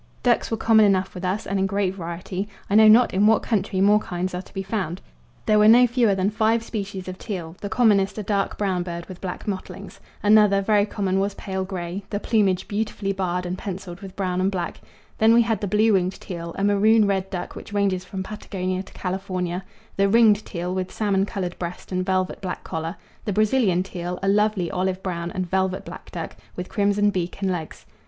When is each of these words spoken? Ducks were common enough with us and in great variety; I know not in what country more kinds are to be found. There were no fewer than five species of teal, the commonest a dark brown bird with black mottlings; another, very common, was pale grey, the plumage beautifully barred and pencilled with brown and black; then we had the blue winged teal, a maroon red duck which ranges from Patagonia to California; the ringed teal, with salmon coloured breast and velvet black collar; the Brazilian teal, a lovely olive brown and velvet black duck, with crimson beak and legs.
Ducks 0.23 0.49
were 0.49 0.57
common 0.57 0.83
enough 0.85 1.13
with 1.13 1.23
us 1.23 1.45
and 1.45 1.59
in 1.59 1.67
great 1.67 1.93
variety; 1.93 2.49
I 2.71 2.73
know 2.73 2.87
not 2.87 3.13
in 3.13 3.27
what 3.27 3.43
country 3.43 3.81
more 3.81 3.99
kinds 3.99 4.33
are 4.33 4.41
to 4.41 4.51
be 4.51 4.63
found. 4.63 4.99
There 5.45 5.59
were 5.59 5.67
no 5.67 5.85
fewer 5.85 6.15
than 6.15 6.31
five 6.31 6.63
species 6.63 7.07
of 7.07 7.19
teal, 7.19 7.55
the 7.61 7.69
commonest 7.69 8.17
a 8.17 8.23
dark 8.23 8.57
brown 8.57 8.81
bird 8.81 9.05
with 9.05 9.21
black 9.21 9.45
mottlings; 9.47 9.99
another, 10.23 10.59
very 10.59 10.87
common, 10.87 11.19
was 11.19 11.35
pale 11.35 11.63
grey, 11.63 12.03
the 12.09 12.19
plumage 12.19 12.67
beautifully 12.67 13.11
barred 13.13 13.45
and 13.45 13.59
pencilled 13.59 13.99
with 14.01 14.15
brown 14.15 14.41
and 14.41 14.49
black; 14.51 14.81
then 15.19 15.35
we 15.35 15.43
had 15.43 15.61
the 15.61 15.67
blue 15.67 15.93
winged 15.93 16.19
teal, 16.19 16.55
a 16.57 16.63
maroon 16.63 17.05
red 17.05 17.29
duck 17.29 17.53
which 17.55 17.71
ranges 17.71 18.03
from 18.03 18.23
Patagonia 18.23 18.81
to 18.81 18.93
California; 18.93 19.63
the 19.97 20.09
ringed 20.09 20.43
teal, 20.47 20.73
with 20.73 20.91
salmon 20.91 21.27
coloured 21.27 21.59
breast 21.59 21.91
and 21.91 22.03
velvet 22.03 22.41
black 22.41 22.63
collar; 22.63 22.95
the 23.25 23.33
Brazilian 23.33 23.83
teal, 23.83 24.17
a 24.23 24.27
lovely 24.27 24.71
olive 24.71 25.03
brown 25.03 25.29
and 25.29 25.47
velvet 25.47 25.85
black 25.85 26.09
duck, 26.09 26.35
with 26.55 26.69
crimson 26.69 27.11
beak 27.11 27.39
and 27.43 27.51
legs. 27.51 27.85